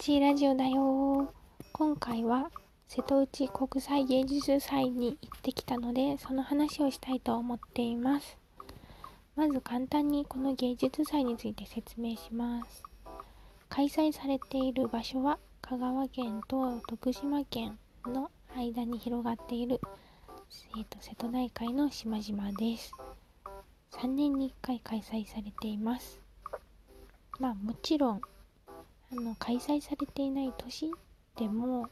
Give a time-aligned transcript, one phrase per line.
[0.00, 1.30] ちラジオだよ。
[1.74, 2.50] 今回は
[2.88, 8.38] 瀬戸内国際芸術祭に行ってきたのでその話をしたいと思っています。
[9.36, 12.82] まず簡単にこの芸術祭について説明します。
[13.68, 19.82] 開催されている場所は香川県と徳島県の間に広がっている、
[20.78, 22.94] えーと、瀬戸内海の島々です。
[23.90, 26.18] 3年に1回開催されています。
[27.38, 28.20] まあもちろん
[29.12, 30.90] あの開催されていない年
[31.36, 31.88] でも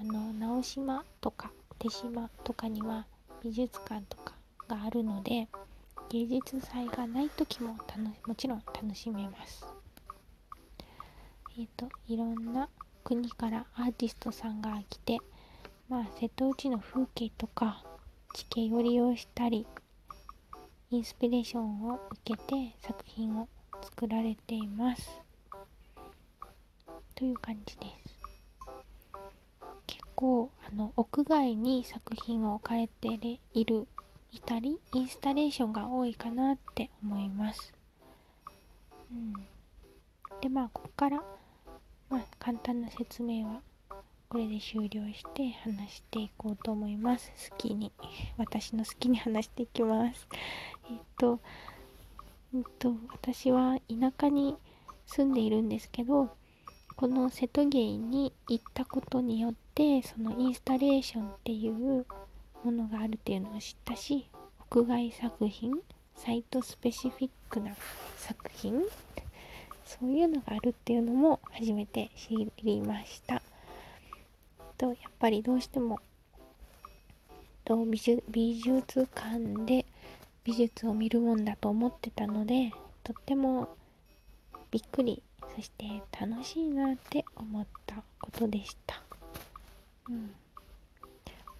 [0.00, 3.06] あの直島とか手島とかには
[3.42, 4.34] 美術館とか
[4.66, 5.48] があるので
[6.10, 9.66] 芸術祭がない時も楽もちろん楽しめます。
[11.58, 12.70] えっ、ー、といろんな
[13.04, 15.18] 国からアーティストさんが来て
[15.88, 17.84] まあ瀬戸内の風景とか
[18.32, 19.66] 地形を利用したり
[20.90, 23.48] インスピレーションを受けて作品を
[23.82, 25.27] 作られています。
[27.18, 28.16] という感じです。
[29.88, 33.08] 結構あの屋外に作品を置かれて
[33.54, 33.88] いる
[34.30, 37.74] いたりインスタレーションが多いかなって思います。
[39.10, 39.32] うん、
[40.40, 41.20] でまあここから、
[42.08, 43.62] まあ、簡単な説明は
[44.28, 47.32] これで終了して話していこうと思います。
[47.50, 47.90] 好きに
[48.36, 50.28] 私の好きに話していきます。
[50.88, 51.40] えっと、
[52.54, 54.56] えっと、私は田舎に
[55.06, 56.30] 住んでいるんですけど
[56.98, 62.04] この瀬戸芸に行ったことによってそのインスタレーションっていう
[62.64, 64.28] ものがあるっていうのを知ったし
[64.68, 65.78] 屋外作品
[66.16, 67.70] サイトスペシフィックな
[68.16, 68.82] 作品
[69.86, 73.42] そういうのがあるっていうのも初めて知りました。
[74.76, 76.00] とやっぱりどうしても
[77.64, 79.86] と美術美術館で
[80.42, 82.72] 美術を見るもんだと思ってたので
[83.04, 83.68] とっても
[84.72, 85.22] びっくり
[85.58, 85.86] そして
[86.20, 89.02] 楽しいなって思ったことでした。
[90.08, 90.30] うん。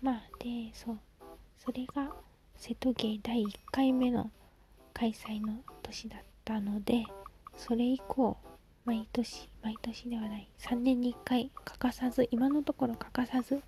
[0.01, 0.99] まあで、そう。
[1.59, 2.15] それが
[2.55, 4.31] 瀬戸芸第1回目の
[4.95, 7.07] 開催の年だったので、
[7.57, 8.37] それ以降、
[8.85, 13.61] 毎年、毎年ではない、3年に1回欠かさず、今のところ欠かさず、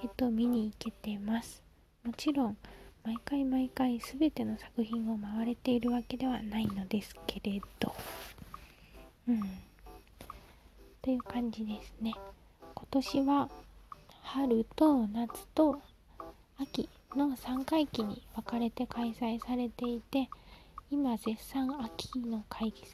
[0.00, 1.60] えっと、見に行けてます。
[2.04, 2.56] もちろん、
[3.02, 7.92] 毎回毎回全ての作品を回れているわけではないのですけれど、
[9.28, 9.42] うん。
[11.02, 12.12] という感じですね。
[12.74, 13.48] 今年は
[14.22, 15.80] 春と夏と
[16.58, 20.28] 秋の3回期に分かれて開催されていて、
[20.90, 22.84] 今絶賛秋の会期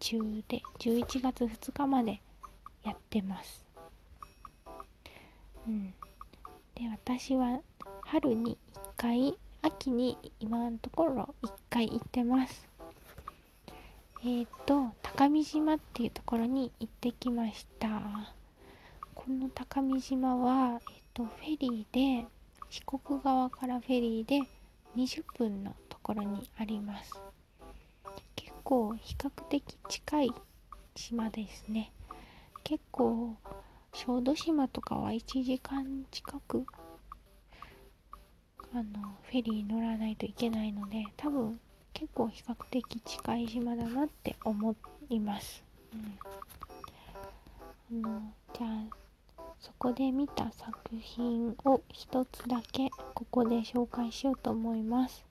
[0.00, 2.20] 中で11月2日まで
[2.82, 3.64] やってます。
[5.66, 5.94] うん。
[6.74, 7.60] で、私は
[8.02, 12.65] 春に1回、秋に今のところ1回行ってます。
[14.28, 18.34] えっ、と高見島っていうところに行ってきました。
[19.14, 22.26] この高見島は、えっ、とフェリーで
[22.68, 24.40] 四国側からフェリーで
[24.96, 27.12] 20分のところにあります。
[28.34, 30.32] 結構比較的近い
[30.96, 31.92] 島ですね。
[32.64, 33.36] 結構
[33.92, 36.66] 小豆島とかは1時間近く
[38.72, 41.60] あのフェリー乗らないといけないので多分
[41.98, 44.76] 結構比較的近い島だなって思
[45.08, 45.64] います。
[47.90, 55.24] うん、あのじゃあそこで見た作品を一つだけここで紹介しようと思います。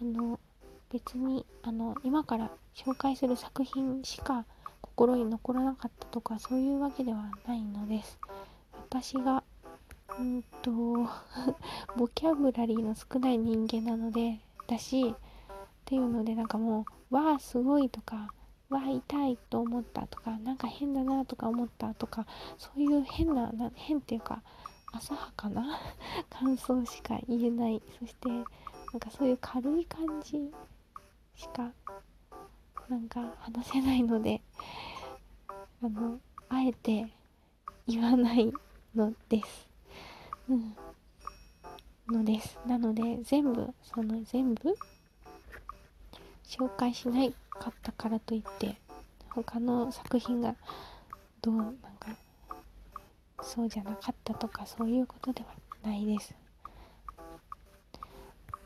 [0.00, 0.40] あの
[0.92, 4.44] 別にあの今から紹介する作品しか
[4.80, 8.18] 心に残らなかったとかそういうわけではないのです。
[8.90, 9.44] 私が
[10.18, 10.72] うんと
[11.96, 15.14] ボキャブラリーの少ない人間なのでだし
[15.92, 18.32] っていうのでなんかもうわあすごいとか
[18.70, 22.24] わあ痛いと思ったとかなんか変だなとか思ったとか
[22.56, 24.42] そういう変なな変っていうか
[24.94, 25.78] 浅はかな
[26.30, 27.82] 感想しか言えない。
[27.98, 28.36] そしてな
[28.96, 30.50] んかそういう軽い感じ
[31.34, 31.70] しか
[32.88, 34.40] なんか話せないので
[35.82, 36.18] あの
[36.48, 37.12] あえて
[37.86, 38.50] 言わない
[38.94, 39.68] のです。
[40.48, 40.74] うん。
[42.08, 42.58] のです。
[42.66, 44.74] なので全部その全部
[46.52, 48.76] 紹介しないかったからといって
[49.30, 50.54] 他の作品が
[51.40, 52.08] どうなんか
[53.42, 55.46] そうじゃなかったとかそういうことでは
[55.82, 56.34] ないです。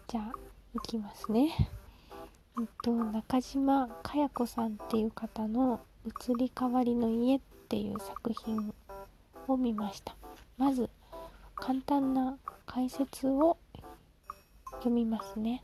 [0.09, 0.33] じゃあ
[0.75, 1.71] いきますね。
[2.59, 8.75] えっと中島かや子さんっていう方の「移り変わりの家」っていう作品
[9.47, 10.17] を見ました。
[10.59, 10.91] まず
[11.55, 12.37] 簡単な
[12.67, 13.57] 解説を
[14.79, 15.63] 読みますね。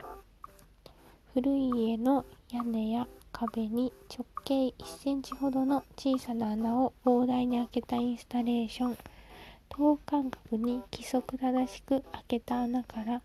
[1.34, 8.98] 古い家の屋根や壁に直径1センチほどの小さな穴を膨大に開けたインスタレーション。
[9.70, 13.22] 等間隔に規則正しく開けた穴から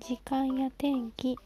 [0.00, 1.36] 時間や天気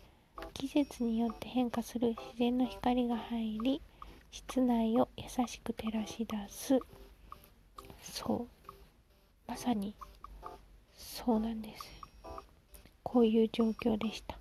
[0.54, 3.82] 季節によって変化する自然の光が入り
[4.30, 6.78] 室内を優しく照らし出す。
[8.00, 8.70] そう。
[9.48, 9.96] まさに
[10.96, 11.84] そうなんです。
[13.02, 14.38] こういう状況でした。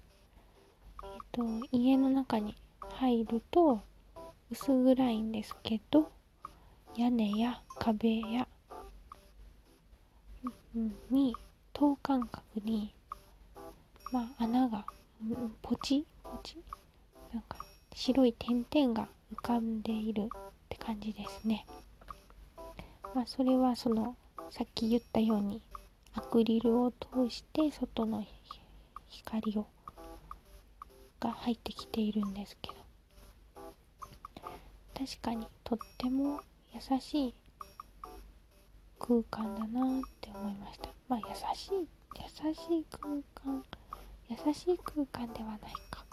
[1.36, 1.44] と
[1.74, 2.56] 家の中に
[2.94, 3.82] 入ると
[4.50, 6.10] 薄暗いんですけど
[6.96, 8.48] 屋根や壁や、
[11.10, 11.36] に
[11.74, 12.94] 等間隔に
[14.14, 14.86] まあ穴が、
[15.62, 16.58] ポチポチ
[17.34, 17.58] なんか
[17.94, 20.28] 白い点々が浮かんでいるっ
[20.70, 21.66] て感じですね。
[23.14, 24.16] まあ、それはその
[24.52, 25.62] さっき言ったように
[26.14, 28.26] アクリルを通して外の
[29.10, 29.66] 光を
[31.25, 32.75] が入ってきているんですけど。
[34.98, 36.39] 確かにとっても
[36.74, 37.33] 優しい
[39.00, 40.89] 空間だなって思いました。
[41.10, 41.88] まあ優しい
[42.48, 43.63] 優しい空間
[44.30, 45.60] 優しい空間ではない
[45.92, 46.06] か。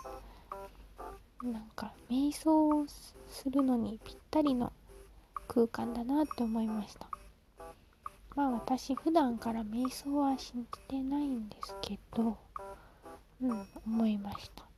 [1.42, 4.72] なんか瞑想をするのにぴったりの
[5.48, 7.06] 空間だなって思いました。
[8.34, 12.36] まあ私普段から瞑想は信じてないんですけど。
[13.42, 14.71] うん思いました。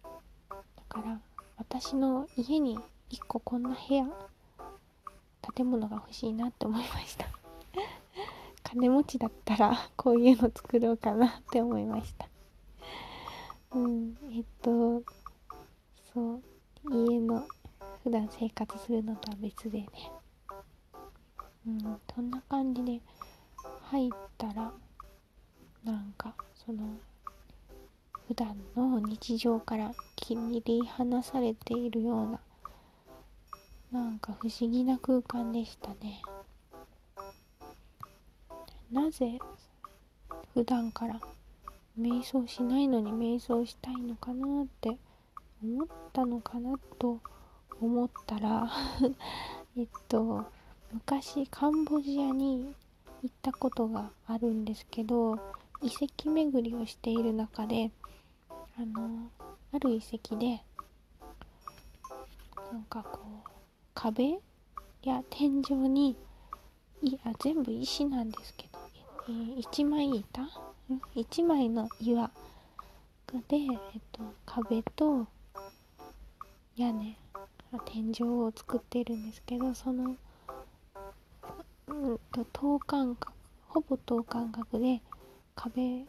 [0.94, 1.20] から
[1.56, 2.78] 私の家に
[3.10, 4.06] 1個こんな部屋
[5.56, 7.26] 建物が欲しいなって思いました。
[8.62, 12.28] 金持ちだったらこういうの作ろうかなって思いました。
[13.72, 15.02] うんえっと
[16.12, 16.42] そう
[16.90, 17.44] 家の
[18.04, 19.88] 普段生活するのとは別でね。
[21.66, 23.00] うんそんな感じで
[23.90, 24.72] 入ったら
[25.82, 26.96] なんかその
[28.26, 32.40] 普段の日常から切り離されているような
[33.92, 36.20] なんか不思議な空間でしたね。
[38.90, 39.38] なぜ
[40.52, 41.20] 普段から
[41.98, 44.96] 瞑想しないのに瞑想したいのかなって
[45.62, 47.20] 思ったのかなと
[47.80, 48.68] 思ったら
[49.76, 50.44] えっと
[50.92, 52.74] 昔カンボジアに
[53.22, 55.36] 行ったことがあるんですけど
[55.82, 57.90] 遺跡巡りをしている中で
[58.76, 59.30] あの
[59.72, 60.60] ある遺跡で
[62.72, 63.50] なんかこう
[63.94, 64.38] 壁
[65.02, 66.16] や天井に
[67.02, 68.78] いあ全部石なんですけど、
[69.28, 70.48] えー、1枚板
[71.14, 72.30] ？1枚の岩
[73.48, 75.26] で、えっと、壁と
[76.76, 77.16] 屋根
[77.84, 80.16] 天井を作ってるんですけどその、
[81.88, 82.18] うん、
[82.52, 83.32] 等間隔
[83.68, 85.00] ほぼ等間隔で
[85.56, 86.04] 壁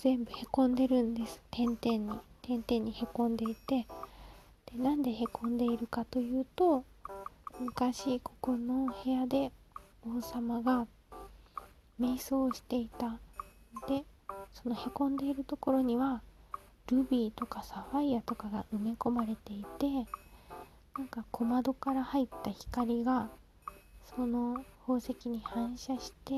[0.00, 1.40] 全部へこんでるんです。
[1.50, 2.20] 点々に。
[2.42, 3.84] 点々にへこんでいて。
[4.66, 6.84] でなんでへこんでいるかというと
[7.58, 9.50] 昔ここの部屋で
[10.06, 10.86] 王様が
[12.00, 13.18] 瞑想をしていた
[13.88, 14.04] で
[14.52, 16.22] そのへこんでいるところには
[16.86, 19.86] ルビーとかサファイアとかが埋め込まれていて
[20.96, 23.30] なんか小窓から入った光が
[24.14, 26.34] その宝石に反射して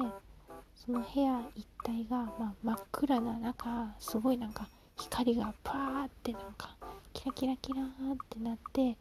[0.84, 4.66] その部屋一帯が、まあ、真っ暗な中すごいなんか
[4.96, 6.74] 光がパーってなんか
[7.12, 8.96] キラキラキラーってなって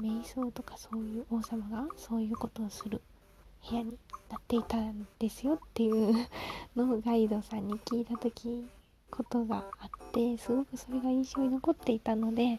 [0.00, 3.00] 瞑想とかそういう王様がそういうことをする
[3.70, 3.96] 部屋に
[4.28, 6.26] なっていたんですよっていう
[6.74, 8.66] のをガイドさんに聞いた時
[9.10, 12.58] ことがあってすごくそれが印象に残っていたので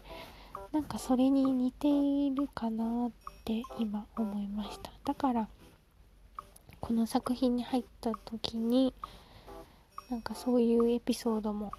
[0.71, 3.11] なんかそれに似ているかなっ
[3.43, 4.91] て今思いました。
[5.03, 5.47] だから
[6.83, 8.93] この作品に入った時に
[10.09, 11.71] なんかそういうエピソードも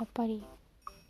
[0.00, 0.42] やっぱり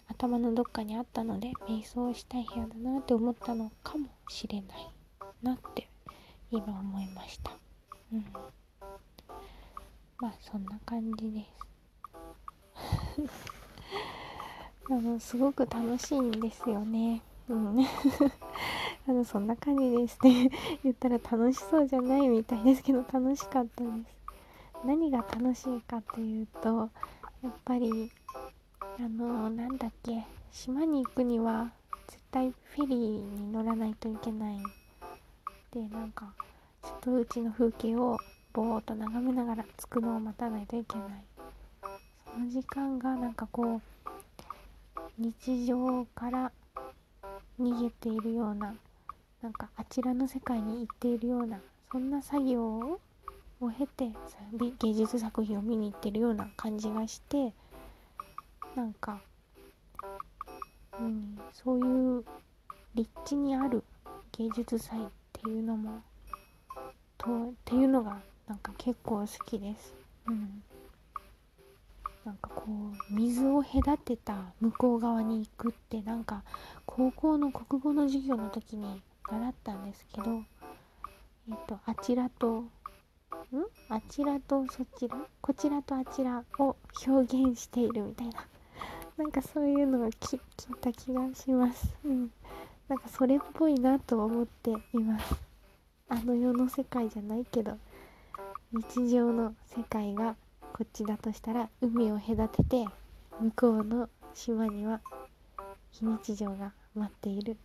[0.09, 4.91] 頭のどっかにあったので瞑想したい部屋だなって思ったのかもしれない
[5.43, 5.89] なって
[6.51, 7.53] 今思いました。
[8.13, 8.27] うん。
[10.19, 11.47] まあそんな感じで
[13.25, 13.27] す。
[14.93, 17.23] あのすごく楽しいんですよね。
[17.49, 17.87] うん。
[19.09, 20.51] あのそんな感じですね。
[20.85, 24.19] 言ったら楽しそうじゃないみたいですけど楽しかったです。
[24.85, 26.91] 何が楽しいかというと
[27.41, 28.13] やっぱり
[28.99, 31.73] あのなんだっけ島に行くには
[32.07, 34.59] 絶対フェリーに乗らないといけない。
[35.71, 36.35] でなんか
[36.83, 38.19] 瀬戸内の風景を
[38.53, 41.09] ぼーっと眺めながら着くのを待たないといけない。
[42.31, 43.81] その時間がなんかこう
[45.17, 46.53] 日常から
[47.59, 48.75] 逃げているような
[49.43, 51.61] なんかあちらの世界に行っているような
[51.93, 52.99] そんな作業
[53.61, 54.11] を経て
[54.81, 57.53] 芸術作品を見に行ってるような感じがして
[58.75, 59.21] なんか、
[61.01, 62.25] うん、そういう
[62.95, 63.85] 立地にある
[64.37, 65.03] 芸術祭っ
[65.33, 66.03] ていうのも
[67.17, 68.19] とっていうのが
[68.49, 69.95] なんか結構好きです。
[70.27, 70.63] うん
[72.25, 76.43] なんかこう水を隔てた向こう側に行くってなんか
[76.85, 80.43] 高校の国語の授業の時に習ったんですけど
[81.51, 82.69] えっ、とあちらとん？
[83.89, 85.17] あちらとそちら？
[85.41, 88.47] こちらとあちらを表現しているみたいな
[89.17, 90.41] なんかそういうのを聞い
[90.81, 91.95] た気がします。
[92.05, 92.31] うん。
[92.89, 95.35] なんかそれっぽいなと思っています。
[96.09, 97.79] あの世の世界じゃないけど
[98.73, 100.37] 日常の世界が
[100.73, 102.87] こっちだとしたら海を隔てて
[103.41, 105.01] 向こうの島には
[105.91, 107.59] 非日常が待っている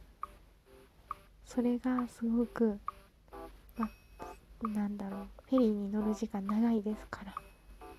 [1.46, 2.80] それがすごく、
[3.78, 3.90] ま、
[4.70, 7.34] なんだろうフェリーに乗る時間長いですから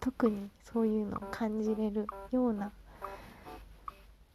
[0.00, 2.70] 特にそういうのを感じれるような、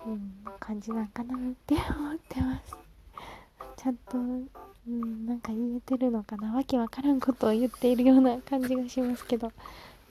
[0.06, 1.38] うん、感じなんかなっ
[1.68, 2.76] て思ってます。
[3.78, 9.52] ちゃんと、うん、なんか言えてるのかなわけわからんことを言っているような感じがしますけど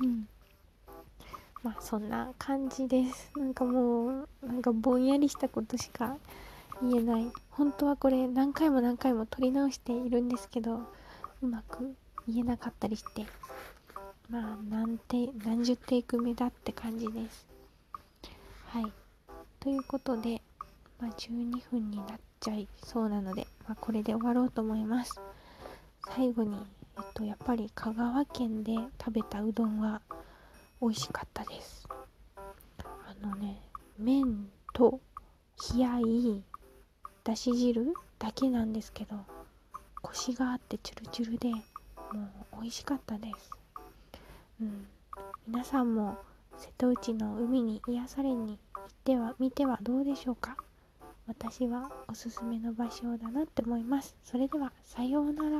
[0.00, 0.28] うん。
[1.62, 3.32] まあそんな感じです。
[3.36, 6.16] なんかもうなんかぼんやりしたことしか
[6.82, 7.32] 言えない。
[7.50, 10.80] 本当はこれ何回も何回も撮り直しているんですけど
[11.42, 11.94] うまく
[12.26, 13.26] 言えなかったりして
[14.30, 17.46] まあ何テ何十テイク目だって感じです。
[18.66, 18.92] はい。
[19.60, 20.42] ということで、
[21.00, 22.06] まあ、12分になっ
[22.38, 25.20] ちゃいそうなので、まあ、これで終わろうと思います。
[26.14, 26.56] 最後に
[26.96, 30.00] えっとやっぱり香川県で食べたうどんは
[30.80, 31.88] 美味しかったです。
[32.78, 33.62] あのね
[33.98, 35.00] 麺と
[35.74, 36.42] 冷やい
[37.28, 39.14] だし汁だけなんですけど
[40.00, 41.60] コシがあってチュルチュルでも
[42.54, 43.50] う美味しかったです。
[44.62, 44.86] うん。
[45.46, 46.16] 皆さんも
[46.56, 50.56] 瀬戸内の海に癒されに行っては見てはどうでしょうか？
[51.26, 54.16] 私はおすすめの場所だなって思います。
[54.24, 55.58] それではさようなら。